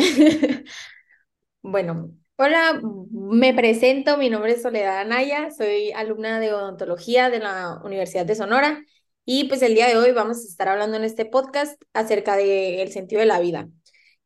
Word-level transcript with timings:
Bueno, 1.62 2.10
hola, 2.36 2.80
me 3.10 3.52
presento, 3.52 4.16
mi 4.16 4.30
nombre 4.30 4.52
es 4.52 4.62
Soledad 4.62 5.00
Anaya, 5.00 5.50
soy 5.50 5.92
alumna 5.92 6.40
de 6.40 6.54
odontología 6.54 7.28
de 7.28 7.38
la 7.38 7.80
Universidad 7.84 8.24
de 8.24 8.34
Sonora 8.34 8.82
y 9.26 9.44
pues 9.44 9.60
el 9.60 9.74
día 9.74 9.88
de 9.88 9.98
hoy 9.98 10.12
vamos 10.12 10.38
a 10.38 10.48
estar 10.48 10.68
hablando 10.68 10.96
en 10.96 11.04
este 11.04 11.26
podcast 11.26 11.80
acerca 11.92 12.36
del 12.36 12.90
sentido 12.92 13.20
de 13.20 13.26
la 13.26 13.40
vida. 13.40 13.68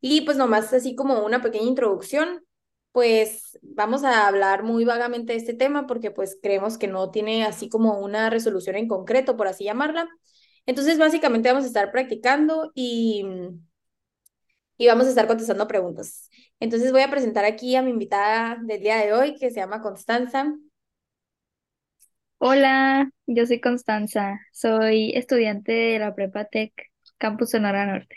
Y 0.01 0.21
pues 0.21 0.37
nomás 0.37 0.73
así 0.73 0.95
como 0.95 1.25
una 1.25 1.43
pequeña 1.43 1.67
introducción, 1.67 2.45
pues 2.93 3.59
vamos 3.63 4.05
a 4.05 4.29
hablar 4.29 4.63
muy 4.63 4.85
vagamente 4.85 5.33
de 5.33 5.39
este 5.41 5.55
tema 5.55 5.87
porque 5.89 6.13
pues 6.13 6.39
creemos 6.41 6.79
que 6.79 6.87
no 6.87 7.11
tiene 7.11 7.45
así 7.45 7.69
como 7.69 7.99
una 7.99 8.31
resolución 8.31 8.77
en 8.77 8.87
concreto, 8.87 9.37
por 9.37 9.49
así 9.49 9.65
llamarla. 9.65 10.09
Entonces 10.67 10.99
básicamente 10.99 11.49
vamos 11.49 11.65
a 11.65 11.69
estar 11.69 11.91
practicando 11.91 12.71
y, 12.75 13.25
y 14.77 14.87
vamos 14.89 15.07
a 15.07 15.11
estar 15.11 15.27
contestando 15.27 15.69
preguntas. 15.69 16.31
Entonces 16.61 16.93
voy 16.93 17.03
a 17.03 17.11
presentar 17.11 17.45
aquí 17.45 17.77
a 17.77 17.83
mi 17.83 17.91
invitada 17.91 18.59
del 18.63 18.81
día 18.81 18.97
de 18.99 19.13
hoy, 19.13 19.37
que 19.37 19.51
se 19.51 19.61
llama 19.61 19.83
Constanza. 19.83 20.55
Hola, 22.39 23.11
yo 23.27 23.47
soy 23.47 23.61
Constanza, 23.61 24.39
soy 24.53 25.13
estudiante 25.17 25.73
de 25.73 25.99
la 25.99 26.15
Prepa 26.15 26.45
Tech 26.45 26.73
Campus 27.19 27.51
Sonora 27.51 27.87
Norte. 27.87 28.17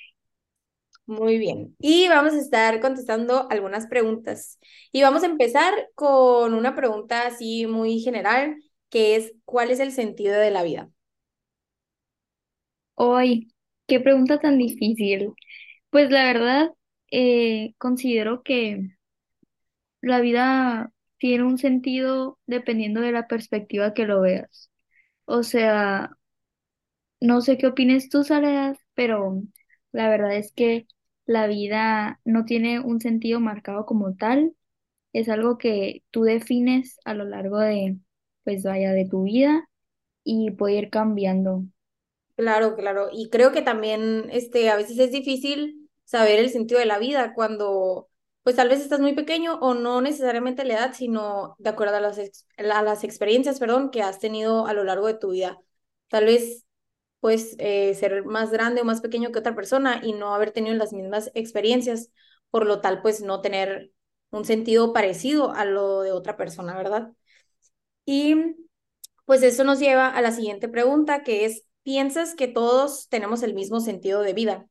Muy 1.05 1.37
bien. 1.37 1.75
Y 1.79 2.07
vamos 2.09 2.33
a 2.33 2.39
estar 2.39 2.79
contestando 2.81 3.47
algunas 3.49 3.87
preguntas. 3.87 4.59
Y 4.91 5.01
vamos 5.03 5.23
a 5.23 5.27
empezar 5.27 5.73
con 5.95 6.53
una 6.53 6.75
pregunta 6.75 7.25
así 7.27 7.65
muy 7.65 7.99
general, 8.01 8.57
que 8.89 9.15
es, 9.15 9.33
¿cuál 9.45 9.71
es 9.71 9.79
el 9.79 9.91
sentido 9.93 10.35
de 10.37 10.51
la 10.51 10.63
vida? 10.63 10.89
Hoy, 12.95 13.53
qué 13.87 13.99
pregunta 14.01 14.39
tan 14.39 14.57
difícil. 14.57 15.33
Pues 15.89 16.09
la 16.11 16.23
verdad, 16.25 16.73
eh, 17.11 17.73
considero 17.77 18.41
que 18.43 18.97
la 20.01 20.19
vida 20.21 20.91
tiene 21.17 21.43
un 21.43 21.57
sentido 21.57 22.39
dependiendo 22.47 23.01
de 23.01 23.11
la 23.11 23.27
perspectiva 23.27 23.93
que 23.93 24.05
lo 24.05 24.21
veas. 24.21 24.71
O 25.25 25.43
sea, 25.43 26.11
no 27.19 27.41
sé 27.41 27.57
qué 27.57 27.67
opines 27.67 28.09
tú, 28.09 28.23
Soledad, 28.23 28.77
pero 28.93 29.41
la 29.91 30.09
verdad 30.09 30.35
es 30.35 30.51
que 30.53 30.87
la 31.25 31.47
vida 31.47 32.19
no 32.25 32.45
tiene 32.45 32.79
un 32.79 33.01
sentido 33.01 33.39
marcado 33.39 33.85
como 33.85 34.15
tal. 34.15 34.53
Es 35.13 35.29
algo 35.29 35.57
que 35.57 36.03
tú 36.11 36.23
defines 36.23 36.99
a 37.05 37.13
lo 37.15 37.25
largo 37.25 37.59
de, 37.59 37.97
pues 38.43 38.63
vaya, 38.63 38.93
de 38.93 39.07
tu 39.09 39.23
vida 39.25 39.69
y 40.23 40.51
puede 40.51 40.75
ir 40.77 40.89
cambiando. 40.91 41.63
Claro, 42.37 42.75
claro. 42.75 43.09
Y 43.11 43.29
creo 43.31 43.51
que 43.51 43.63
también 43.63 44.29
este, 44.31 44.69
a 44.69 44.75
veces 44.75 44.99
es 44.99 45.11
difícil 45.11 45.89
saber 46.05 46.37
el 46.39 46.51
sentido 46.51 46.79
de 46.79 46.85
la 46.85 46.99
vida 46.99 47.33
cuando, 47.33 48.09
pues 48.43 48.55
tal 48.55 48.69
vez 48.69 48.79
estás 48.79 48.99
muy 48.99 49.13
pequeño 49.15 49.55
o 49.59 49.73
no 49.73 50.01
necesariamente 50.01 50.63
la 50.63 50.75
edad, 50.75 50.93
sino 50.93 51.55
de 51.57 51.69
acuerdo 51.71 51.95
a 51.95 51.99
las, 51.99 52.19
a 52.59 52.81
las 52.83 53.03
experiencias, 53.03 53.59
perdón, 53.59 53.89
que 53.89 54.03
has 54.03 54.19
tenido 54.19 54.67
a 54.67 54.73
lo 54.73 54.83
largo 54.83 55.07
de 55.07 55.15
tu 55.15 55.31
vida. 55.31 55.59
Tal 56.09 56.25
vez 56.25 56.63
pues 57.21 57.55
eh, 57.59 57.95
ser 57.95 58.25
más 58.25 58.51
grande 58.51 58.81
o 58.81 58.85
más 58.85 59.01
pequeño 59.01 59.31
que 59.31 59.39
otra 59.39 59.55
persona 59.55 60.01
y 60.03 60.13
no 60.13 60.35
haber 60.35 60.51
tenido 60.51 60.75
las 60.75 60.93
mismas 60.93 61.31
experiencias, 61.35 62.11
por 62.51 62.65
lo 62.67 62.81
tal, 62.81 63.01
pues 63.01 63.21
no 63.21 63.41
tener 63.41 63.91
un 64.31 64.45
sentido 64.45 64.93
parecido 64.93 65.53
a 65.53 65.65
lo 65.65 66.01
de 66.01 66.11
otra 66.13 66.37
persona, 66.37 66.75
¿verdad? 66.77 67.13
Y 68.05 68.35
pues 69.25 69.43
eso 69.43 69.63
nos 69.63 69.79
lleva 69.79 70.07
a 70.09 70.21
la 70.21 70.31
siguiente 70.31 70.69
pregunta, 70.69 71.23
que 71.23 71.45
es, 71.45 71.63
¿piensas 71.87 72.35
que 72.35 72.49
todos 72.49 73.07
tenemos 73.07 73.43
el 73.43 73.53
mismo 73.53 73.79
sentido 73.79 74.21
de 74.21 74.33
vida? 74.33 74.67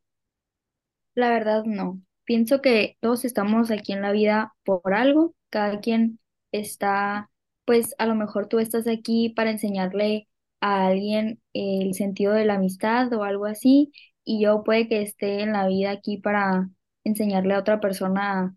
La 1.14 1.30
verdad, 1.30 1.64
no. 1.64 2.02
Pienso 2.24 2.60
que 2.60 2.98
todos 3.00 3.24
estamos 3.24 3.70
aquí 3.70 3.94
en 3.94 4.02
la 4.02 4.12
vida 4.12 4.54
por 4.66 4.92
algo. 4.92 5.34
Cada 5.48 5.80
quien 5.80 6.18
está, 6.52 7.30
pues 7.64 7.94
a 7.96 8.04
lo 8.04 8.14
mejor 8.14 8.48
tú 8.48 8.58
estás 8.58 8.86
aquí 8.86 9.30
para 9.30 9.50
enseñarle 9.50 10.28
a 10.60 10.88
alguien 10.88 11.40
el 11.54 11.94
sentido 11.94 12.34
de 12.34 12.44
la 12.44 12.56
amistad 12.56 13.10
o 13.14 13.22
algo 13.22 13.46
así, 13.46 13.92
y 14.22 14.42
yo 14.42 14.62
puede 14.62 14.86
que 14.86 15.00
esté 15.00 15.40
en 15.40 15.54
la 15.54 15.66
vida 15.68 15.92
aquí 15.92 16.18
para 16.18 16.68
enseñarle 17.02 17.54
a 17.54 17.60
otra 17.60 17.80
persona, 17.80 18.54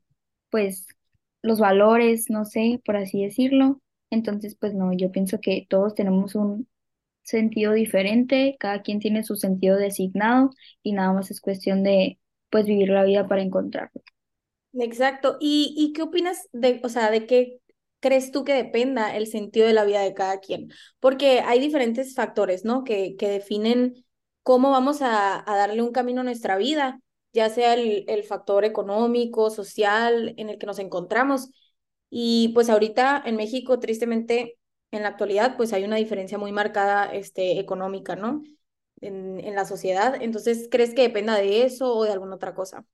pues 0.50 0.85
los 1.41 1.62
valores, 1.62 2.29
no 2.29 2.44
sé, 2.44 2.81
por 2.83 2.97
así 2.97 3.23
decirlo. 3.23 3.79
Entonces, 4.09 4.57
pues 4.59 4.73
no, 4.73 4.91
yo 4.91 5.13
pienso 5.13 5.39
que 5.39 5.66
todos 5.69 5.95
tenemos 5.95 6.35
un 6.35 6.67
sentido 7.29 7.73
diferente, 7.73 8.56
cada 8.59 8.81
quien 8.81 9.00
tiene 9.00 9.23
su 9.23 9.35
sentido 9.35 9.78
designado 9.78 10.51
y 10.84 10.94
nada 10.94 11.13
más 11.13 11.31
es 11.31 11.41
cuestión 11.41 11.84
de 11.84 12.19
pues 12.50 12.66
vivir 12.66 12.90
la 12.90 13.03
vida 13.03 13.28
para 13.28 13.41
encontrarlo. 13.44 14.01
Exacto. 14.73 15.38
¿Y, 15.39 15.73
y 15.78 15.94
qué 15.94 16.03
opinas 16.03 16.47
de, 16.53 16.79
o 16.84 16.89
sea, 16.89 17.09
de 17.12 17.25
qué 17.25 17.59
crees 18.00 18.31
tú 18.31 18.44
que 18.44 18.53
dependa 18.53 19.16
el 19.18 19.28
sentido 19.28 19.68
de 19.68 19.73
la 19.73 19.84
vida 19.84 20.01
de 20.01 20.13
cada 20.13 20.39
quien? 20.39 20.69
Porque 21.00 21.41
hay 21.41 21.59
diferentes 21.59 22.13
factores, 22.16 22.66
¿no? 22.66 22.84
Que, 22.84 23.16
que 23.18 23.29
definen 23.29 24.06
cómo 24.44 24.72
vamos 24.72 25.01
a, 25.01 25.39
a 25.51 25.57
darle 25.57 25.81
un 25.81 25.91
camino 25.91 26.22
a 26.22 26.23
nuestra 26.23 26.57
vida, 26.57 27.01
ya 27.34 27.50
sea 27.50 27.73
el, 27.73 28.06
el 28.07 28.23
factor 28.23 28.63
económico, 28.63 29.50
social, 29.50 30.34
en 30.38 30.50
el 30.50 30.57
que 30.59 30.68
nos 30.68 30.79
encontramos. 30.79 31.50
Y 32.12 32.50
pues 32.53 32.69
ahorita 32.69 33.22
en 33.25 33.35
México, 33.38 33.79
tristemente, 33.79 34.58
en 34.91 35.03
la 35.03 35.09
actualidad, 35.09 35.57
pues 35.57 35.73
hay 35.73 35.83
una 35.83 35.95
diferencia 35.97 36.38
muy 36.38 36.51
marcada, 36.51 37.05
este, 37.13 37.59
económica, 37.59 38.16
¿no? 38.16 38.44
En, 39.01 39.39
en 39.39 39.55
la 39.55 39.66
sociedad. 39.66 40.16
Entonces, 40.22 40.67
¿crees 40.72 40.94
que 40.95 41.03
dependa 41.03 41.35
de 41.38 41.63
eso 41.66 41.94
o 41.95 42.03
de 42.05 42.11
alguna 42.11 42.35
otra 42.35 42.53
cosa? 42.55 42.85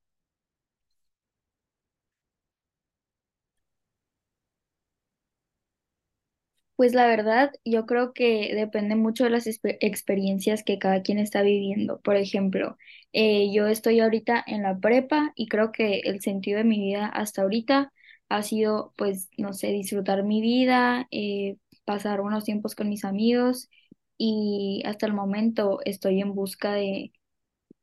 Pues 6.76 6.94
la 6.94 7.08
verdad, 7.08 7.52
yo 7.64 7.86
creo 7.86 8.12
que 8.14 8.54
depende 8.54 8.96
mucho 8.98 9.24
de 9.24 9.30
las 9.30 9.48
exper- 9.48 9.78
experiencias 9.80 10.64
que 10.64 10.78
cada 10.78 11.02
quien 11.04 11.20
está 11.20 11.42
viviendo. 11.42 12.02
Por 12.02 12.18
ejemplo, 12.18 12.78
eh, 13.14 13.50
yo 13.54 13.68
estoy 13.68 14.02
ahorita 14.02 14.44
en 14.46 14.64
la 14.64 14.78
prepa 14.78 15.32
y 15.36 15.48
creo 15.48 15.72
que 15.72 16.00
el 16.00 16.20
sentido 16.22 16.58
de 16.58 16.66
mi 16.66 16.80
vida 16.80 17.06
hasta 17.08 17.44
ahorita 17.44 17.94
ha 18.28 18.44
sido, 18.44 18.94
pues, 18.98 19.30
no 19.38 19.54
sé, 19.54 19.68
disfrutar 19.68 20.24
mi 20.24 20.42
vida, 20.42 21.08
eh, 21.12 21.56
pasar 21.86 22.22
unos 22.22 22.44
tiempos 22.46 22.76
con 22.76 22.90
mis 22.90 23.06
amigos 23.06 23.70
y 24.18 24.84
hasta 24.86 25.06
el 25.06 25.14
momento 25.14 25.80
estoy 25.86 26.22
en 26.22 26.36
busca 26.36 26.74
de 26.74 27.14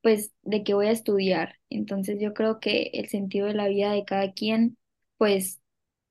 pues 0.03 0.33
de 0.43 0.65
qué 0.65 0.75
voy 0.75 0.87
a 0.89 0.91
estudiar. 0.93 1.57
Entonces 1.71 2.19
yo 2.21 2.35
creo 2.35 2.61
que 2.61 2.91
el 2.95 3.09
sentido 3.09 3.47
de 3.47 3.55
la 3.55 3.69
vida 3.69 3.93
de 3.93 4.05
cada 4.05 4.33
quien, 4.33 4.77
pues 5.17 5.61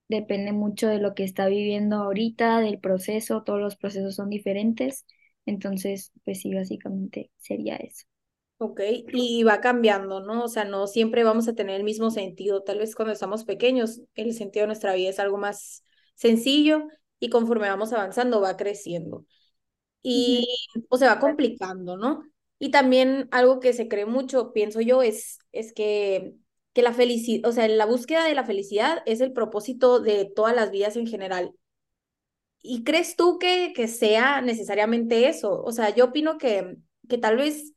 depende 0.07 0.51
mucho 0.53 0.87
de 0.87 0.99
lo 0.99 1.15
que 1.15 1.23
está 1.23 1.47
viviendo 1.47 1.97
ahorita, 1.97 2.59
del 2.59 2.79
proceso, 2.79 3.43
todos 3.43 3.59
los 3.61 3.75
procesos 3.77 4.15
son 4.15 4.29
diferentes. 4.29 5.05
Entonces, 5.45 6.11
pues 6.25 6.41
sí, 6.41 6.53
básicamente 6.53 7.31
sería 7.37 7.75
eso. 7.77 8.05
Ok, 8.57 8.79
y 9.13 9.43
va 9.43 9.59
cambiando, 9.59 10.19
¿no? 10.19 10.43
O 10.43 10.47
sea, 10.47 10.65
no 10.65 10.85
siempre 10.85 11.23
vamos 11.23 11.47
a 11.47 11.55
tener 11.55 11.75
el 11.77 11.83
mismo 11.83 12.11
sentido. 12.11 12.61
Tal 12.63 12.77
vez 12.77 12.95
cuando 12.95 13.11
estamos 13.13 13.43
pequeños, 13.43 14.01
el 14.13 14.33
sentido 14.33 14.63
de 14.63 14.67
nuestra 14.67 14.93
vida 14.93 15.09
es 15.09 15.19
algo 15.19 15.37
más 15.37 15.83
sencillo 16.13 16.87
y 17.21 17.29
conforme 17.31 17.69
vamos 17.69 17.93
avanzando 17.93 18.41
va 18.41 18.57
creciendo 18.57 19.25
y 20.03 20.47
o 20.89 20.97
se 20.97 21.05
va 21.07 21.19
complicando, 21.19 21.97
¿no? 21.97 22.23
Y 22.59 22.71
también 22.71 23.27
algo 23.31 23.59
que 23.59 23.73
se 23.73 23.87
cree 23.87 24.05
mucho, 24.05 24.53
pienso 24.53 24.81
yo, 24.81 25.01
es, 25.03 25.39
es 25.51 25.73
que, 25.73 26.35
que 26.73 26.81
la 26.83 26.93
felicidad, 26.93 27.49
o 27.49 27.53
sea, 27.53 27.67
la 27.67 27.85
búsqueda 27.85 28.25
de 28.25 28.35
la 28.35 28.45
felicidad 28.45 29.01
es 29.05 29.21
el 29.21 29.33
propósito 29.33 29.99
de 29.99 30.25
todas 30.35 30.55
las 30.55 30.71
vidas 30.71 30.95
en 30.95 31.07
general. 31.07 31.53
¿Y 32.63 32.83
crees 32.83 33.15
tú 33.15 33.39
que, 33.39 33.73
que 33.75 33.87
sea 33.87 34.41
necesariamente 34.41 35.27
eso? 35.29 35.61
O 35.63 35.71
sea, 35.71 35.93
yo 35.95 36.05
opino 36.05 36.37
que, 36.37 36.77
que 37.09 37.17
tal 37.17 37.37
vez 37.37 37.73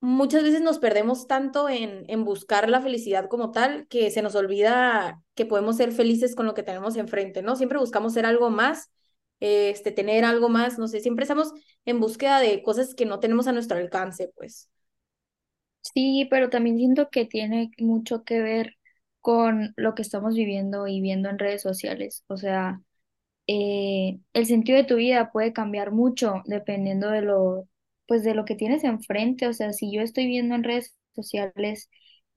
muchas 0.00 0.42
veces 0.44 0.60
nos 0.62 0.78
perdemos 0.78 1.26
tanto 1.26 1.68
en, 1.68 2.04
en 2.08 2.24
buscar 2.24 2.68
la 2.68 2.80
felicidad 2.80 3.28
como 3.28 3.50
tal 3.52 3.86
que 3.88 4.10
se 4.10 4.22
nos 4.22 4.34
olvida 4.34 5.22
que 5.34 5.46
podemos 5.46 5.76
ser 5.76 5.92
felices 5.92 6.34
con 6.34 6.46
lo 6.46 6.54
que 6.54 6.62
tenemos 6.62 6.96
enfrente, 6.96 7.42
¿no? 7.42 7.56
Siempre 7.56 7.78
buscamos 7.78 8.12
ser 8.14 8.26
algo 8.26 8.50
más, 8.50 8.90
este, 9.40 9.92
tener 9.92 10.24
algo 10.24 10.48
más, 10.48 10.78
no 10.78 10.88
sé, 10.88 11.00
siempre 11.00 11.24
estamos 11.24 11.52
en 11.84 12.00
búsqueda 12.00 12.40
de 12.40 12.62
cosas 12.62 12.94
que 12.94 13.06
no 13.06 13.20
tenemos 13.20 13.46
a 13.48 13.52
nuestro 13.52 13.78
alcance, 13.78 14.32
pues. 14.36 14.70
Sí, 15.94 16.26
pero 16.30 16.50
también 16.50 16.76
siento 16.78 17.08
que 17.10 17.24
tiene 17.24 17.70
mucho 17.78 18.24
que 18.24 18.40
ver 18.42 18.74
con 19.20 19.72
lo 19.76 19.94
que 19.94 20.02
estamos 20.02 20.34
viviendo 20.34 20.86
y 20.86 21.00
viendo 21.00 21.28
en 21.28 21.38
redes 21.38 21.62
sociales. 21.62 22.24
O 22.28 22.36
sea, 22.36 22.80
eh, 23.46 24.20
el 24.34 24.46
sentido 24.46 24.78
de 24.78 24.84
tu 24.84 24.96
vida 24.96 25.32
puede 25.32 25.52
cambiar 25.54 25.92
mucho 25.92 26.42
dependiendo 26.46 27.10
de 27.10 27.22
lo, 27.22 27.68
pues 28.08 28.24
de 28.24 28.34
lo 28.34 28.46
que 28.46 28.56
tienes 28.56 28.84
enfrente. 28.84 29.48
O 29.48 29.54
sea, 29.54 29.72
si 29.74 29.92
yo 29.94 30.02
estoy 30.02 30.26
viendo 30.28 30.56
en 30.56 30.64
redes 30.64 30.96
sociales 31.14 31.90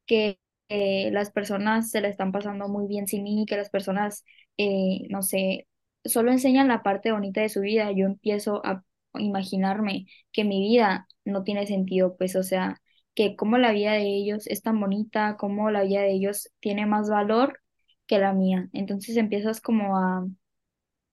que 0.06 0.39
eh, 0.69 1.12
las 1.12 1.31
personas 1.31 1.91
se 1.91 2.01
la 2.01 2.09
están 2.09 2.31
pasando 2.31 2.68
muy 2.69 2.88
bien 2.88 3.07
sin 3.07 3.23
mí, 3.23 3.45
que 3.47 3.57
las 3.57 3.69
personas, 3.69 4.25
eh, 4.57 5.07
no 5.09 5.21
sé, 5.23 5.68
solo 6.06 6.31
enseñan 6.31 6.68
la 6.68 6.83
parte 6.83 7.12
bonita 7.12 7.41
de 7.41 7.50
su 7.50 7.62
vida, 7.62 7.91
yo 7.91 8.06
empiezo 8.06 8.65
a 8.65 8.83
imaginarme 9.15 10.06
que 10.31 10.44
mi 10.45 10.62
vida 10.62 11.07
no 11.25 11.44
tiene 11.44 11.68
sentido, 11.68 12.15
pues, 12.17 12.35
o 12.35 12.44
sea, 12.44 12.81
que 13.15 13.35
cómo 13.35 13.57
la 13.57 13.71
vida 13.74 13.94
de 13.94 14.03
ellos 14.15 14.47
es 14.47 14.62
tan 14.62 14.79
bonita, 14.79 15.35
cómo 15.38 15.69
la 15.71 15.83
vida 15.83 16.01
de 16.01 16.12
ellos 16.13 16.50
tiene 16.59 16.85
más 16.85 17.09
valor 17.09 17.59
que 18.07 18.19
la 18.19 18.33
mía. 18.33 18.69
Entonces 18.74 19.17
empiezas 19.17 19.62
como 19.62 19.97
a, 19.97 20.25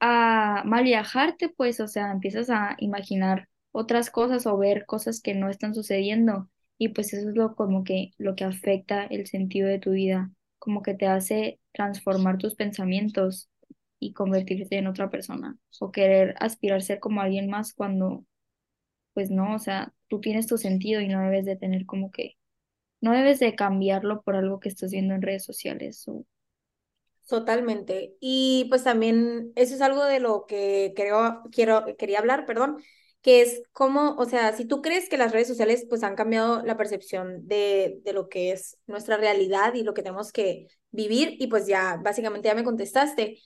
a 0.00 0.62
mal 0.64 0.84
pues, 1.56 1.80
o 1.80 1.88
sea, 1.88 2.10
empiezas 2.12 2.50
a 2.50 2.76
imaginar 2.78 3.48
otras 3.78 4.10
cosas 4.10 4.46
o 4.46 4.58
ver 4.58 4.86
cosas 4.86 5.20
que 5.20 5.34
no 5.34 5.48
están 5.50 5.74
sucediendo 5.74 6.50
y 6.78 6.88
pues 6.90 7.12
eso 7.12 7.28
es 7.30 7.36
lo 7.36 7.54
como 7.54 7.84
que 7.84 8.10
lo 8.18 8.34
que 8.34 8.44
afecta 8.44 9.04
el 9.06 9.26
sentido 9.28 9.68
de 9.68 9.78
tu 9.78 9.92
vida, 9.92 10.32
como 10.58 10.82
que 10.82 10.94
te 10.94 11.06
hace 11.06 11.60
transformar 11.72 12.38
tus 12.38 12.56
pensamientos 12.56 13.48
y 14.00 14.12
convertirte 14.14 14.78
en 14.78 14.88
otra 14.88 15.10
persona 15.10 15.56
o 15.80 15.92
querer 15.92 16.34
aspirar 16.40 16.78
a 16.78 16.80
ser 16.82 17.00
como 17.00 17.20
alguien 17.20 17.48
más 17.50 17.72
cuando 17.72 18.24
pues 19.14 19.30
no, 19.30 19.54
o 19.54 19.58
sea, 19.60 19.94
tú 20.08 20.20
tienes 20.20 20.46
tu 20.48 20.58
sentido 20.58 21.00
y 21.00 21.08
no 21.08 21.20
debes 21.22 21.44
de 21.46 21.56
tener 21.56 21.86
como 21.86 22.10
que 22.10 22.36
no 23.00 23.12
debes 23.12 23.40
de 23.40 23.54
cambiarlo 23.54 24.22
por 24.22 24.36
algo 24.36 24.60
que 24.60 24.68
estás 24.70 24.92
viendo 24.92 25.14
en 25.14 25.22
redes 25.22 25.44
sociales 25.44 26.06
o 26.08 26.26
Totalmente. 27.28 28.16
Y 28.20 28.66
pues 28.70 28.84
también 28.84 29.52
eso 29.54 29.74
es 29.74 29.82
algo 29.82 30.04
de 30.06 30.18
lo 30.18 30.46
que 30.46 30.94
creo, 30.96 31.42
quiero, 31.52 31.84
quería 31.98 32.20
hablar, 32.20 32.46
perdón, 32.46 32.78
que 33.22 33.42
es 33.42 33.62
cómo, 33.72 34.14
o 34.16 34.24
sea, 34.24 34.56
si 34.56 34.64
tú 34.64 34.80
crees 34.80 35.08
que 35.08 35.18
las 35.18 35.32
redes 35.32 35.48
sociales 35.48 35.86
pues 35.88 36.02
han 36.02 36.14
cambiado 36.16 36.62
la 36.62 36.76
percepción 36.76 37.46
de, 37.46 38.00
de 38.04 38.12
lo 38.12 38.28
que 38.28 38.52
es 38.52 38.78
nuestra 38.86 39.16
realidad 39.16 39.74
y 39.74 39.82
lo 39.82 39.94
que 39.94 40.02
tenemos 40.02 40.32
que 40.32 40.68
vivir, 40.90 41.36
y 41.38 41.48
pues 41.48 41.66
ya 41.66 42.00
básicamente 42.02 42.48
ya 42.48 42.54
me 42.54 42.64
contestaste. 42.64 43.38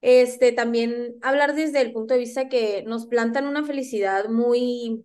Este, 0.00 0.52
también 0.52 1.16
hablar 1.22 1.54
desde 1.56 1.80
el 1.80 1.92
punto 1.92 2.14
de 2.14 2.20
vista 2.20 2.48
que 2.48 2.84
nos 2.86 3.06
plantan 3.06 3.46
una 3.48 3.64
felicidad 3.64 4.28
muy, 4.28 5.04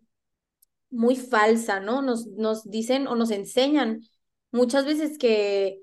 muy 0.92 1.16
falsa, 1.16 1.80
¿no? 1.80 2.02
Nos, 2.02 2.28
nos 2.28 2.70
dicen 2.70 3.08
o 3.08 3.16
nos 3.16 3.32
enseñan 3.32 4.02
muchas 4.52 4.86
veces 4.86 5.18
que 5.18 5.80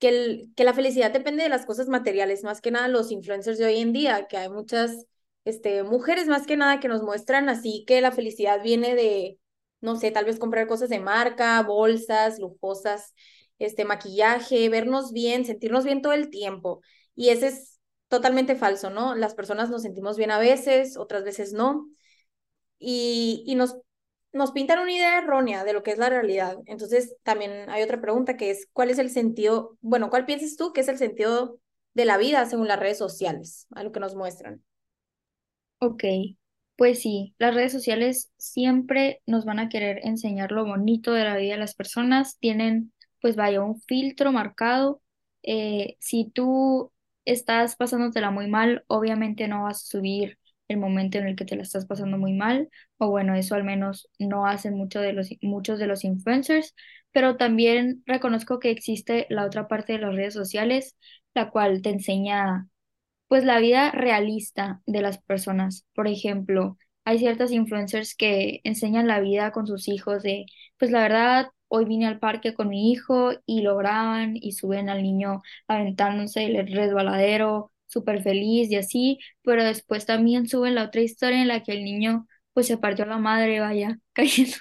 que, 0.00 0.08
el, 0.08 0.52
que 0.56 0.64
la 0.64 0.74
felicidad 0.74 1.12
depende 1.12 1.42
de 1.44 1.48
las 1.48 1.66
cosas 1.66 1.88
materiales, 1.88 2.42
más 2.42 2.60
que 2.60 2.70
nada 2.70 2.88
los 2.88 3.12
influencers 3.12 3.58
de 3.58 3.66
hoy 3.66 3.80
en 3.80 3.92
día, 3.92 4.26
que 4.28 4.36
hay 4.38 4.48
muchas 4.48 5.06
este, 5.44 5.82
mujeres 5.82 6.26
más 6.26 6.46
que 6.46 6.56
nada 6.56 6.80
que 6.80 6.88
nos 6.88 7.02
muestran 7.02 7.48
así 7.48 7.84
que 7.86 8.00
la 8.00 8.12
felicidad 8.12 8.62
viene 8.62 8.94
de, 8.94 9.38
no 9.80 9.96
sé, 9.96 10.10
tal 10.10 10.24
vez 10.24 10.38
comprar 10.38 10.66
cosas 10.66 10.88
de 10.88 11.00
marca, 11.00 11.62
bolsas 11.62 12.38
lujosas, 12.38 13.14
este, 13.58 13.84
maquillaje, 13.84 14.68
vernos 14.68 15.12
bien, 15.12 15.44
sentirnos 15.44 15.84
bien 15.84 16.02
todo 16.02 16.12
el 16.12 16.30
tiempo. 16.30 16.82
Y 17.14 17.30
ese 17.30 17.48
es 17.48 17.80
totalmente 18.08 18.56
falso, 18.56 18.90
¿no? 18.90 19.14
Las 19.14 19.34
personas 19.34 19.70
nos 19.70 19.82
sentimos 19.82 20.16
bien 20.16 20.30
a 20.30 20.38
veces, 20.38 20.96
otras 20.96 21.24
veces 21.24 21.52
no. 21.52 21.88
Y, 22.78 23.44
y 23.46 23.54
nos 23.54 23.76
nos 24.32 24.52
pintan 24.52 24.78
una 24.78 24.92
idea 24.92 25.18
errónea 25.18 25.64
de 25.64 25.72
lo 25.72 25.82
que 25.82 25.90
es 25.90 25.98
la 25.98 26.08
realidad. 26.08 26.56
Entonces, 26.66 27.16
también 27.22 27.68
hay 27.68 27.82
otra 27.82 28.00
pregunta 28.00 28.36
que 28.36 28.50
es, 28.50 28.68
¿cuál 28.72 28.90
es 28.90 28.98
el 28.98 29.10
sentido, 29.10 29.76
bueno, 29.80 30.10
cuál 30.10 30.24
piensas 30.26 30.56
tú 30.56 30.72
que 30.72 30.82
es 30.82 30.88
el 30.88 30.98
sentido 30.98 31.58
de 31.94 32.04
la 32.04 32.16
vida 32.16 32.46
según 32.46 32.68
las 32.68 32.78
redes 32.78 32.98
sociales, 32.98 33.66
a 33.72 33.82
lo 33.82 33.92
que 33.92 34.00
nos 34.00 34.14
muestran? 34.14 34.62
Ok, 35.82 36.04
pues 36.76 37.00
sí, 37.00 37.34
las 37.38 37.54
redes 37.54 37.72
sociales 37.72 38.30
siempre 38.36 39.22
nos 39.26 39.44
van 39.46 39.58
a 39.58 39.68
querer 39.68 40.00
enseñar 40.04 40.52
lo 40.52 40.64
bonito 40.66 41.12
de 41.12 41.24
la 41.24 41.36
vida 41.36 41.52
de 41.54 41.58
las 41.60 41.74
personas, 41.74 42.38
tienen 42.38 42.92
pues 43.20 43.36
vaya 43.36 43.62
un 43.62 43.80
filtro 43.82 44.32
marcado. 44.32 45.02
Eh, 45.42 45.96
si 46.00 46.30
tú 46.30 46.92
estás 47.24 47.76
pasándotela 47.76 48.30
muy 48.30 48.48
mal, 48.48 48.84
obviamente 48.88 49.48
no 49.48 49.64
vas 49.64 49.82
a 49.84 49.86
subir 49.86 50.38
el 50.68 50.76
momento 50.78 51.18
en 51.18 51.26
el 51.28 51.36
que 51.36 51.44
te 51.46 51.56
la 51.56 51.62
estás 51.62 51.86
pasando 51.86 52.16
muy 52.18 52.32
mal, 52.34 52.68
o 52.98 53.10
bueno, 53.10 53.34
eso 53.34 53.54
al 53.54 53.64
menos 53.64 54.08
no 54.18 54.46
hacen 54.46 54.74
mucho 54.74 55.00
de 55.00 55.12
los, 55.14 55.30
muchos 55.42 55.78
de 55.78 55.86
los 55.86 56.04
influencers, 56.04 56.74
pero 57.12 57.36
también 57.36 58.02
reconozco 58.06 58.58
que 58.60 58.70
existe 58.70 59.26
la 59.30 59.44
otra 59.46 59.66
parte 59.68 59.94
de 59.94 59.98
las 60.00 60.14
redes 60.14 60.34
sociales, 60.34 60.96
la 61.34 61.50
cual 61.50 61.82
te 61.82 61.90
enseña 61.90 62.68
pues 63.30 63.44
la 63.46 63.60
vida 63.60 63.92
realista 63.92 64.82
de 64.86 65.02
las 65.02 65.18
personas. 65.22 65.86
Por 65.94 66.08
ejemplo, 66.08 66.78
hay 67.06 67.20
ciertas 67.20 67.52
influencers 67.52 68.16
que 68.16 68.60
enseñan 68.64 69.08
la 69.08 69.20
vida 69.20 69.52
con 69.52 69.66
sus 69.68 69.88
hijos 69.88 70.22
de, 70.24 70.46
pues 70.78 70.92
la 70.92 71.02
verdad, 71.02 71.48
hoy 71.68 71.86
vine 71.86 72.06
al 72.08 72.20
parque 72.20 72.54
con 72.54 72.68
mi 72.70 72.92
hijo 72.92 73.32
y 73.46 73.62
lo 73.62 73.76
graban 73.78 74.34
y 74.36 74.52
suben 74.52 74.90
al 74.90 75.02
niño 75.02 75.42
aventándose 75.68 76.44
el 76.46 76.68
resbaladero 76.74 77.72
súper 77.86 78.22
feliz 78.22 78.70
y 78.70 78.76
así, 78.76 79.20
pero 79.42 79.64
después 79.64 80.06
también 80.06 80.48
suben 80.48 80.74
la 80.76 80.84
otra 80.84 81.02
historia 81.02 81.42
en 81.42 81.48
la 81.48 81.62
que 81.62 81.72
el 81.72 81.84
niño 81.84 82.28
pues 82.52 82.66
se 82.68 82.78
partió 82.78 83.06
la 83.06 83.18
madre, 83.18 83.60
vaya, 83.60 83.98
cayendo, 84.12 84.56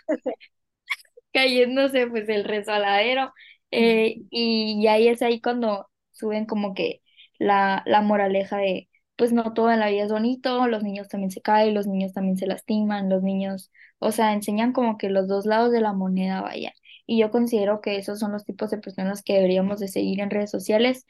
cayéndose 1.33 2.07
pues 2.07 2.27
el 2.29 2.43
resbaladero. 2.43 3.33
eh, 3.71 4.15
y, 4.29 4.79
y 4.81 4.87
ahí 4.87 5.07
es 5.07 5.21
ahí 5.21 5.41
cuando 5.41 5.89
suben 6.11 6.45
como 6.45 6.73
que 6.73 7.01
la, 7.39 7.83
la 7.87 8.01
moraleja 8.01 8.57
de 8.57 8.89
pues 9.17 9.33
no 9.33 9.53
todo 9.53 9.71
en 9.71 9.79
la 9.81 9.89
vida 9.89 10.05
es 10.05 10.11
bonito, 10.11 10.67
los 10.67 10.83
niños 10.83 11.09
también 11.09 11.31
se 11.31 11.41
caen, 11.41 11.73
los 11.73 11.87
niños 11.87 12.13
también 12.13 12.37
se 12.37 12.47
lastiman, 12.47 13.09
los 13.09 13.21
niños, 13.23 13.69
o 13.99 14.11
sea, 14.13 14.33
enseñan 14.33 14.71
como 14.73 14.97
que 14.97 15.09
los 15.09 15.27
dos 15.27 15.45
lados 15.45 15.71
de 15.73 15.81
la 15.81 15.91
moneda, 15.93 16.41
vaya. 16.41 16.73
Y 17.05 17.19
yo 17.19 17.29
considero 17.31 17.81
que 17.81 17.97
esos 17.97 18.19
son 18.19 18.31
los 18.31 18.45
tipos 18.45 18.69
de 18.71 18.77
personas 18.77 19.21
que 19.23 19.33
deberíamos 19.33 19.79
de 19.81 19.89
seguir 19.89 20.21
en 20.21 20.29
redes 20.29 20.51
sociales. 20.51 21.05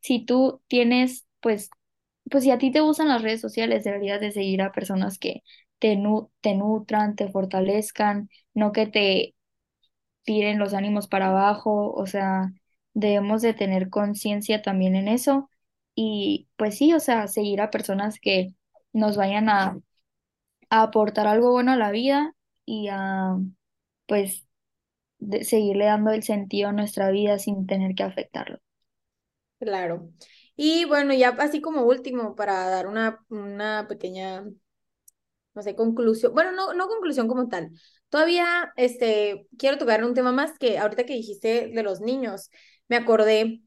Si 0.00 0.24
tú 0.26 0.62
tienes 0.68 1.26
pues, 1.40 1.70
pues 2.30 2.44
si 2.44 2.50
a 2.50 2.58
ti 2.58 2.70
te 2.72 2.80
gustan 2.80 3.08
las 3.08 3.22
redes 3.22 3.40
sociales, 3.40 3.84
deberías 3.84 4.20
de 4.20 4.32
seguir 4.32 4.62
a 4.62 4.72
personas 4.72 5.18
que 5.18 5.42
te, 5.78 5.98
te 6.40 6.54
nutran, 6.54 7.16
te 7.16 7.28
fortalezcan, 7.30 8.28
no 8.54 8.72
que 8.72 8.86
te 8.86 9.34
tiren 10.24 10.58
los 10.58 10.74
ánimos 10.74 11.08
para 11.08 11.28
abajo, 11.28 11.92
o 11.92 12.06
sea, 12.06 12.52
debemos 12.94 13.42
de 13.42 13.54
tener 13.54 13.90
conciencia 13.90 14.62
también 14.62 14.96
en 14.96 15.08
eso 15.08 15.50
y 15.94 16.48
pues 16.56 16.76
sí, 16.78 16.92
o 16.94 17.00
sea, 17.00 17.28
seguir 17.28 17.60
a 17.60 17.70
personas 17.70 18.18
que 18.20 18.54
nos 18.92 19.16
vayan 19.16 19.48
a, 19.48 19.78
aportar 20.70 21.26
algo 21.26 21.52
bueno 21.52 21.72
a 21.72 21.76
la 21.76 21.90
vida 21.90 22.34
y 22.66 22.88
a 22.90 23.36
pues 24.06 24.46
de- 25.18 25.44
seguirle 25.44 25.86
dando 25.86 26.12
el 26.12 26.22
sentido 26.22 26.70
a 26.70 26.72
nuestra 26.72 27.10
vida 27.10 27.38
sin 27.38 27.66
tener 27.66 27.94
que 27.94 28.04
afectarlo. 28.04 28.60
Claro. 29.58 30.10
Y 30.56 30.84
bueno, 30.84 31.14
ya 31.14 31.30
así 31.30 31.60
como 31.60 31.82
último, 31.84 32.34
para 32.36 32.68
dar 32.68 32.86
una, 32.86 33.24
una 33.30 33.86
pequeña, 33.88 34.44
no 35.54 35.62
sé, 35.62 35.76
conclusión, 35.76 36.32
bueno, 36.34 36.52
no, 36.52 36.74
no 36.74 36.88
conclusión 36.88 37.28
como 37.28 37.48
tal. 37.48 37.70
Todavía, 38.08 38.72
este, 38.76 39.46
quiero 39.58 39.78
tocar 39.78 40.04
un 40.04 40.14
tema 40.14 40.32
más 40.32 40.58
que 40.58 40.78
ahorita 40.78 41.04
que 41.06 41.14
dijiste 41.14 41.68
de 41.72 41.82
los 41.82 42.00
niños, 42.00 42.50
me 42.88 42.96
acordé, 42.96 43.62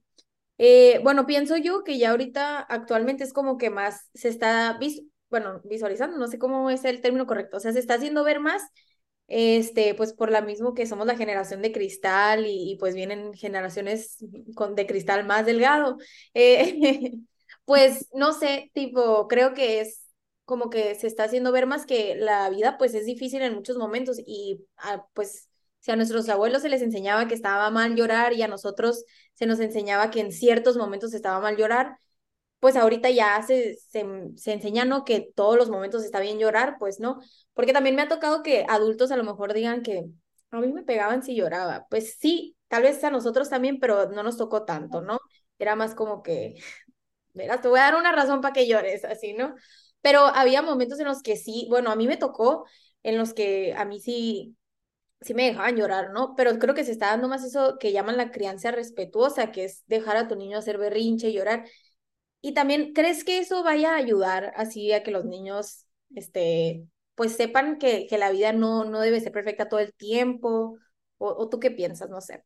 eh, 0.58 1.00
bueno, 1.04 1.26
pienso 1.26 1.58
yo 1.58 1.84
que 1.84 1.98
ya 1.98 2.12
ahorita 2.12 2.60
actualmente 2.60 3.24
es 3.24 3.34
como 3.34 3.58
que 3.58 3.70
más 3.70 4.10
se 4.14 4.30
está, 4.30 4.78
vis 4.80 5.04
bueno, 5.30 5.62
visualizando, 5.66 6.18
no 6.18 6.28
sé 6.28 6.40
cómo 6.40 6.70
es 6.70 6.86
el 6.86 7.02
término 7.02 7.28
correcto, 7.28 7.58
o 7.58 7.60
sea, 7.60 7.74
se 7.74 7.80
está 7.80 7.96
haciendo 7.96 8.24
ver 8.24 8.40
más 8.40 8.64
este, 9.28 9.94
pues 9.96 10.14
por 10.14 10.32
la 10.32 10.42
mismo 10.42 10.74
que 10.74 10.86
somos 10.86 11.06
la 11.06 11.18
generación 11.18 11.62
de 11.62 11.72
cristal 11.72 12.46
y, 12.48 12.78
pues 12.80 12.96
vienen 12.96 13.34
generaciones 13.34 14.18
con, 14.56 14.76
de 14.76 14.88
cristal 14.88 15.26
más 15.26 15.46
delgado, 15.46 15.98
eh, 16.34 17.12
pues 17.66 18.08
no 18.14 18.34
sé, 18.34 18.72
tipo, 18.74 19.28
creo 19.28 19.54
que 19.54 19.82
es 19.82 20.04
como 20.46 20.70
que 20.70 20.96
se 20.96 21.08
está 21.08 21.26
haciendo 21.26 21.52
ver 21.52 21.66
más 21.66 21.86
que 21.86 22.16
la 22.16 22.50
vida 22.50 22.78
pues 22.78 22.94
es 22.94 23.06
difícil 23.06 23.42
en 23.42 23.54
muchos 23.54 23.78
momentos 23.78 24.18
y 24.26 24.66
ah, 24.78 25.06
pues 25.14 25.50
si 25.80 25.92
a 25.92 25.96
nuestros 25.96 26.28
abuelos 26.30 26.62
se 26.64 26.70
les 26.70 26.82
enseñaba 26.82 27.28
que 27.28 27.34
estaba 27.36 27.70
mal 27.72 27.96
llorar 27.96 28.34
y 28.34 28.42
a 28.42 28.48
nosotros 28.48 29.06
se 29.34 29.46
nos 29.46 29.60
enseñaba 29.60 30.12
que 30.12 30.20
en 30.22 30.32
ciertos 30.32 30.78
momentos 30.78 31.14
estaba 31.14 31.40
mal 31.40 31.58
llorar, 31.58 31.98
pues 32.60 32.76
ahorita 32.76 33.10
ya 33.12 33.42
se, 33.44 33.76
se, 33.78 34.06
se 34.36 34.54
enseña, 34.54 34.86
¿no? 34.86 35.06
Que 35.06 35.32
todos 35.36 35.58
los 35.58 35.70
momentos 35.70 36.04
está 36.04 36.20
bien 36.20 36.40
llorar, 36.40 36.78
pues 36.80 37.00
no, 37.00 37.20
porque 37.54 37.74
también 37.74 37.96
me 37.96 38.02
ha 38.02 38.08
tocado 38.08 38.44
que 38.44 38.66
adultos 38.70 39.12
a 39.12 39.18
lo 39.18 39.24
mejor 39.24 39.54
digan 39.54 39.84
que 39.84 40.06
a 40.52 40.60
mí 40.60 40.72
me 40.74 40.84
pegaban 40.84 41.24
si 41.24 41.36
lloraba, 41.36 41.88
pues 41.90 42.18
sí, 42.20 42.58
tal 42.68 42.84
vez 42.84 43.04
a 43.04 43.12
nosotros 43.12 43.50
también, 43.50 43.80
pero 43.80 44.10
no 44.10 44.24
nos 44.24 44.38
tocó 44.38 44.66
tanto, 44.66 45.02
¿no? 45.02 45.20
Era 45.60 45.76
más 45.76 45.94
como 45.96 46.24
que, 46.24 46.56
verás, 47.34 47.62
te 47.62 47.70
voy 47.70 47.80
a 47.80 47.84
dar 47.84 47.96
una 47.98 48.12
razón 48.14 48.42
para 48.42 48.54
que 48.54 48.68
llores, 48.68 49.06
así, 49.06 49.34
¿no? 49.34 49.56
Pero 50.02 50.22
había 50.22 50.62
momentos 50.64 51.00
en 51.00 51.08
los 51.08 51.22
que 51.22 51.38
sí, 51.38 51.68
bueno, 51.70 51.92
a 51.92 51.96
mí 51.96 52.08
me 52.08 52.18
tocó, 52.18 52.66
en 53.04 53.18
los 53.18 53.34
que 53.34 53.74
a 53.76 53.86
mí 53.86 54.00
sí, 54.02 54.57
sí 55.22 55.34
me 55.34 55.46
dejaban 55.46 55.76
llorar, 55.76 56.12
¿no? 56.12 56.36
Pero 56.36 56.60
creo 56.60 56.76
que 56.76 56.84
se 56.86 56.92
está 56.92 57.08
dando 57.08 57.28
más 57.28 57.44
eso 57.44 57.78
que 57.80 57.92
llaman 57.92 58.18
la 58.18 58.32
crianza 58.32 58.72
respetuosa, 58.72 59.52
que 59.52 59.66
es 59.66 59.84
dejar 59.88 60.18
a 60.18 60.28
tu 60.28 60.36
niño 60.36 60.58
hacer 60.58 60.78
berrinche, 60.78 61.34
llorar. 61.34 61.66
Y 62.42 62.54
también, 62.54 62.94
¿crees 62.94 63.24
que 63.24 63.40
eso 63.40 63.64
vaya 63.64 63.94
a 63.94 63.98
ayudar 63.98 64.54
así 64.58 64.92
a 64.94 65.04
que 65.04 65.12
los 65.12 65.26
niños, 65.26 65.86
este, 66.16 66.88
pues 67.16 67.36
sepan 67.36 67.78
que, 67.80 68.08
que 68.08 68.18
la 68.18 68.32
vida 68.32 68.54
no, 68.54 68.86
no 68.86 69.02
debe 69.02 69.22
ser 69.22 69.32
perfecta 69.34 69.70
todo 69.70 69.80
el 69.82 69.94
tiempo? 69.96 70.78
¿O, 71.18 71.30
o 71.30 71.50
tú 71.50 71.60
qué 71.60 71.72
piensas? 71.72 72.10
No 72.10 72.22
sé. 72.22 72.44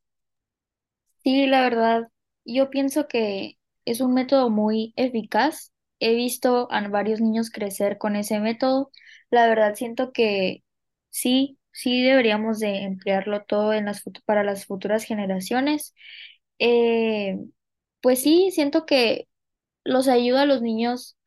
Sí, 1.24 1.46
la 1.48 1.62
verdad, 1.62 2.08
yo 2.46 2.70
pienso 2.70 3.08
que 3.08 3.60
es 3.86 4.02
un 4.02 4.14
método 4.14 4.50
muy 4.50 4.94
eficaz. 4.96 5.72
He 6.00 6.16
visto 6.16 6.68
a 6.72 6.88
varios 6.90 7.22
niños 7.22 7.52
crecer 7.52 7.98
con 8.00 8.16
ese 8.16 8.40
método. 8.40 8.92
La 9.30 9.48
verdad, 9.48 9.76
siento 9.76 10.12
que 10.14 10.64
sí, 11.10 11.60
sí 11.74 12.04
deberíamos 12.04 12.60
de 12.60 12.84
emplearlo 12.84 13.44
todo 13.46 13.74
en 13.74 13.86
las, 13.86 14.04
para 14.26 14.44
las 14.44 14.66
futuras 14.66 15.04
generaciones. 15.04 15.94
Eh, 16.60 17.38
pues 18.02 18.22
sí, 18.22 18.52
siento 18.52 18.86
que 18.86 19.28
los 19.84 20.08
ayuda 20.08 20.44
a 20.44 20.46
los 20.46 20.62
niños 20.62 21.18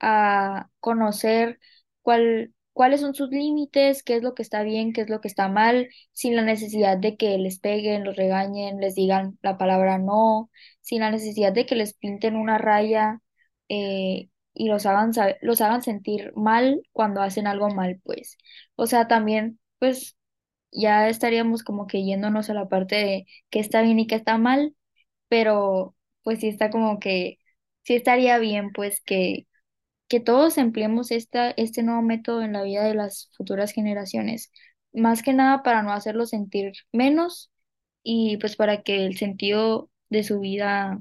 a 0.00 0.70
conocer 0.80 1.58
cuál, 2.02 2.54
cuáles 2.72 3.00
son 3.00 3.14
sus 3.14 3.30
límites, 3.30 4.02
qué 4.02 4.16
es 4.16 4.22
lo 4.22 4.34
que 4.34 4.42
está 4.42 4.62
bien, 4.62 4.92
qué 4.92 5.02
es 5.02 5.10
lo 5.10 5.20
que 5.20 5.28
está 5.28 5.48
mal, 5.48 5.88
sin 6.12 6.36
la 6.36 6.42
necesidad 6.42 6.98
de 6.98 7.16
que 7.16 7.38
les 7.38 7.58
peguen, 7.60 8.04
los 8.04 8.16
regañen, 8.16 8.80
les 8.80 8.94
digan 8.94 9.38
la 9.42 9.58
palabra 9.58 9.98
no, 9.98 10.50
sin 10.80 11.00
la 11.00 11.10
necesidad 11.10 11.52
de 11.52 11.66
que 11.66 11.76
les 11.76 11.94
pinten 11.94 12.36
una 12.36 12.58
raya 12.58 13.20
eh, 13.68 14.28
y 14.54 14.68
los 14.68 14.86
hagan, 14.86 15.12
los 15.42 15.60
hagan 15.60 15.82
sentir 15.82 16.32
mal 16.36 16.82
cuando 16.92 17.22
hacen 17.22 17.46
algo 17.46 17.68
mal, 17.70 18.00
pues. 18.04 18.36
O 18.76 18.86
sea, 18.86 19.08
también, 19.08 19.58
pues 19.78 20.16
ya 20.72 21.08
estaríamos 21.08 21.62
como 21.64 21.86
que 21.86 22.04
yéndonos 22.04 22.50
a 22.50 22.54
la 22.54 22.68
parte 22.68 22.96
de 22.96 23.26
qué 23.50 23.60
está 23.60 23.82
bien 23.82 24.00
y 24.00 24.06
qué 24.06 24.16
está 24.16 24.38
mal, 24.38 24.76
pero 25.28 25.96
pues 26.24 26.40
sí 26.40 26.48
está 26.48 26.70
como 26.70 27.00
que 27.00 27.38
sí 27.84 27.94
estaría 27.96 28.38
bien 28.38 28.72
pues 28.72 29.02
que 29.04 29.46
que 30.08 30.20
todos 30.20 30.58
empleemos 30.58 31.10
esta, 31.10 31.50
este 31.52 31.82
nuevo 31.82 32.02
método 32.02 32.42
en 32.42 32.52
la 32.52 32.62
vida 32.62 32.84
de 32.84 32.94
las 32.94 33.30
futuras 33.36 33.72
generaciones, 33.72 34.52
más 34.92 35.22
que 35.22 35.32
nada 35.32 35.62
para 35.62 35.82
no 35.82 35.92
hacerlos 35.92 36.30
sentir 36.30 36.72
menos 36.92 37.50
y 38.02 38.36
pues 38.38 38.56
para 38.56 38.82
que 38.82 39.06
el 39.06 39.16
sentido 39.18 39.90
de 40.10 40.22
su 40.24 40.40
vida 40.40 41.00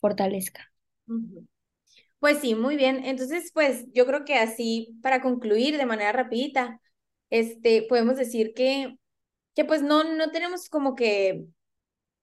fortalezca. 0.00 0.72
Pues 2.20 2.38
sí, 2.40 2.54
muy 2.54 2.76
bien. 2.76 3.04
Entonces, 3.04 3.50
pues 3.52 3.86
yo 3.92 4.06
creo 4.06 4.24
que 4.24 4.36
así, 4.36 4.98
para 5.02 5.20
concluir 5.22 5.76
de 5.76 5.86
manera 5.86 6.12
rapidita, 6.12 6.80
este, 7.32 7.84
podemos 7.88 8.16
decir 8.18 8.54
que, 8.54 8.96
que 9.54 9.64
pues 9.66 9.82
no, 9.82 10.04
no 10.04 10.30
tenemos 10.32 10.68
como 10.70 10.94
que 10.96 11.46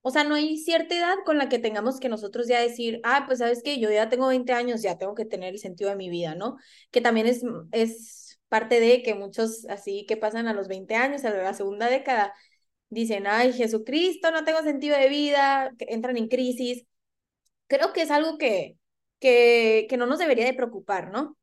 O 0.02 0.12
sea, 0.12 0.24
no 0.24 0.36
hay 0.36 0.58
cierta 0.58 0.96
edad 0.98 1.16
con 1.26 1.38
la 1.38 1.50
que 1.50 1.60
tengamos 1.60 2.00
que 2.00 2.10
nosotros 2.10 2.48
ya 2.48 2.62
decir, 2.62 3.02
ah, 3.04 3.26
pues 3.28 3.40
sabes 3.40 3.62
que 3.64 3.80
yo 3.80 3.92
ya 3.92 4.10
tengo 4.10 4.28
20 4.30 4.54
años, 4.54 4.82
ya 4.82 4.98
tengo 4.98 5.14
que 5.16 5.26
tener 5.26 5.54
el 5.54 5.60
sentido 5.60 5.90
de 5.90 5.98
mi 5.98 6.10
vida, 6.10 6.36
¿no? 6.36 6.58
Que 6.92 7.02
también 7.02 7.28
es, 7.28 7.44
es 7.74 8.40
parte 8.50 8.80
de 8.80 9.04
que 9.04 9.16
muchos 9.16 9.66
así 9.70 10.06
que 10.08 10.18
pasan 10.18 10.48
a 10.48 10.54
los 10.54 10.68
20 10.70 10.96
años, 10.96 11.26
a 11.26 11.32
la 11.32 11.54
segunda 11.54 11.88
década, 11.90 12.34
dicen, 12.90 13.28
ay, 13.28 13.54
Jesucristo, 13.54 14.32
no 14.32 14.44
tengo 14.46 14.62
sentido 14.64 14.98
de 14.98 15.10
vida, 15.10 15.72
entran 15.80 16.18
en 16.18 16.28
crisis. 16.30 16.86
Creo 17.68 17.94
que 17.94 18.02
es 18.04 18.12
algo 18.12 18.38
que, 18.38 18.78
que, 19.20 19.88
que 19.90 19.98
no 19.98 20.06
nos 20.08 20.20
debería 20.20 20.46
de 20.46 20.54
preocupar, 20.54 21.12
¿no? 21.12 21.38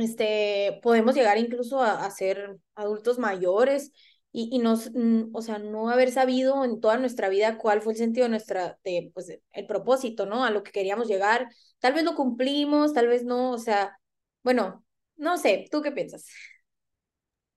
Este, 0.00 0.80
podemos 0.82 1.14
llegar 1.14 1.38
incluso 1.38 1.82
a, 1.82 2.04
a 2.04 2.10
ser 2.10 2.58
adultos 2.74 3.18
mayores 3.18 3.92
y, 4.32 4.48
y 4.52 4.58
nos, 4.60 4.90
o 5.32 5.42
sea, 5.42 5.58
no 5.58 5.90
haber 5.90 6.12
sabido 6.12 6.64
en 6.64 6.80
toda 6.80 6.98
nuestra 6.98 7.28
vida 7.28 7.58
cuál 7.58 7.82
fue 7.82 7.92
el 7.94 7.98
sentido 7.98 8.24
de 8.24 8.30
nuestra, 8.30 8.78
de, 8.84 9.10
pues, 9.14 9.38
el 9.52 9.66
propósito, 9.66 10.26
¿no? 10.26 10.44
A 10.44 10.50
lo 10.50 10.62
que 10.62 10.72
queríamos 10.72 11.08
llegar. 11.08 11.48
Tal 11.80 11.94
vez 11.94 12.04
lo 12.04 12.14
cumplimos, 12.14 12.92
tal 12.94 13.08
vez 13.08 13.24
no, 13.24 13.52
o 13.52 13.58
sea, 13.58 13.98
bueno, 14.42 14.84
no 15.16 15.36
sé, 15.38 15.66
¿tú 15.70 15.82
qué 15.82 15.92
piensas? 15.92 16.26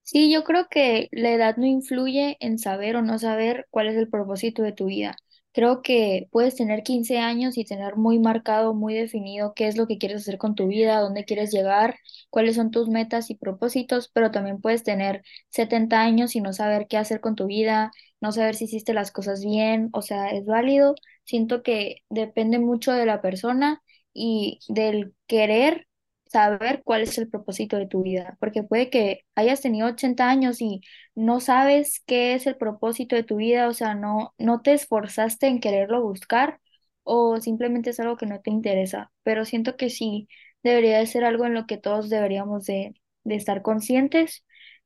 Sí, 0.02 0.30
yo 0.32 0.44
creo 0.44 0.68
que 0.68 1.08
la 1.12 1.30
edad 1.32 1.56
no 1.56 1.66
influye 1.66 2.36
en 2.40 2.58
saber 2.58 2.96
o 2.96 3.02
no 3.02 3.18
saber 3.18 3.66
cuál 3.70 3.88
es 3.88 3.96
el 3.96 4.08
propósito 4.08 4.62
de 4.62 4.72
tu 4.72 4.86
vida. 4.86 5.16
Creo 5.54 5.82
que 5.82 6.28
puedes 6.32 6.56
tener 6.56 6.82
15 6.82 7.18
años 7.18 7.56
y 7.58 7.64
tener 7.64 7.96
muy 7.96 8.18
marcado, 8.18 8.74
muy 8.74 8.94
definido 8.94 9.54
qué 9.54 9.68
es 9.68 9.76
lo 9.78 9.86
que 9.86 9.98
quieres 9.98 10.22
hacer 10.22 10.36
con 10.38 10.56
tu 10.56 10.66
vida, 10.66 11.00
dónde 11.00 11.24
quieres 11.24 11.52
llegar, 11.52 11.96
cuáles 12.30 12.56
son 12.56 12.72
tus 12.72 12.88
metas 12.88 13.30
y 13.30 13.36
propósitos, 13.36 14.10
pero 14.12 14.32
también 14.32 14.60
puedes 14.60 14.82
tener 14.84 15.22
70 15.50 16.02
años 16.02 16.36
y 16.36 16.40
no 16.42 16.52
saber 16.52 16.88
qué 16.88 16.98
hacer 16.98 17.20
con 17.20 17.36
tu 17.36 17.46
vida, 17.46 17.92
no 18.20 18.32
saber 18.32 18.56
si 18.56 18.64
hiciste 18.64 18.94
las 18.94 19.12
cosas 19.12 19.44
bien, 19.44 19.90
o 19.92 20.02
sea, 20.02 20.30
es 20.30 20.44
válido. 20.44 20.96
Siento 21.24 21.62
que 21.62 21.98
depende 22.10 22.58
mucho 22.58 22.92
de 22.92 23.06
la 23.06 23.22
persona 23.22 23.82
y 24.12 24.58
del 24.68 25.14
querer 25.28 25.86
saber 26.34 26.82
cuál 26.84 27.02
es 27.02 27.18
el 27.18 27.28
propósito 27.30 27.76
de 27.78 27.86
tu 27.86 28.02
vida, 28.02 28.36
porque 28.40 28.62
puede 28.64 28.90
que 28.90 29.22
hayas 29.36 29.60
tenido 29.62 29.88
80 29.88 30.28
años 30.30 30.60
y 30.62 30.80
no 31.14 31.40
sabes 31.40 32.02
qué 32.06 32.34
es 32.34 32.46
el 32.46 32.56
propósito 32.56 33.16
de 33.16 33.24
tu 33.24 33.36
vida, 33.36 33.68
o 33.68 33.74
sea, 33.74 33.94
no, 33.94 34.34
no 34.38 34.62
te 34.62 34.74
esforzaste 34.74 35.46
en 35.48 35.60
quererlo 35.60 36.02
buscar 36.02 36.60
o 37.04 37.40
simplemente 37.40 37.90
es 37.90 38.00
algo 38.00 38.16
que 38.16 38.26
no 38.26 38.40
te 38.40 38.50
interesa, 38.50 39.12
pero 39.22 39.44
siento 39.44 39.76
que 39.76 39.90
sí 39.90 40.28
debería 40.62 40.98
de 40.98 41.06
ser 41.06 41.24
algo 41.24 41.46
en 41.46 41.54
lo 41.54 41.66
que 41.66 41.76
todos 41.78 42.08
deberíamos 42.10 42.64
de, 42.66 42.94
de 43.24 43.34
estar 43.36 43.62
conscientes, 43.62 44.44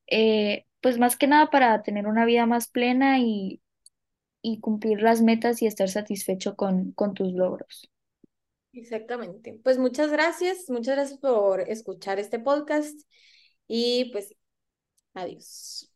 eh, 0.09 0.67
pues 0.81 0.99
más 0.99 1.17
que 1.17 1.27
nada 1.29 1.51
para 1.51 1.83
tener 1.83 2.07
una 2.07 2.25
vida 2.27 2.47
más 2.47 2.69
plena 2.69 3.19
y, 3.21 3.61
y 4.43 4.61
cumplir 4.61 5.03
las 5.03 5.23
metas 5.23 5.63
y 5.63 5.67
estar 5.69 5.89
satisfecho 5.89 6.57
con, 6.57 6.93
con 6.93 7.15
tus 7.15 7.33
logros. 7.33 7.91
Exactamente. 8.79 9.59
Pues 9.65 9.77
muchas 9.79 10.11
gracias, 10.11 10.69
muchas 10.71 10.95
gracias 10.97 11.19
por 11.21 11.61
escuchar 11.63 12.19
este 12.21 12.39
podcast 12.39 12.97
y 13.69 14.11
pues 14.13 14.35
adiós. 15.15 15.93